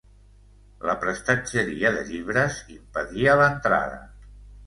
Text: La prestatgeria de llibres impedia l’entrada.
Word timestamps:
La 0.89 0.93
prestatgeria 1.03 1.91
de 1.97 2.01
llibres 2.07 2.57
impedia 2.77 3.39
l’entrada. 3.43 4.01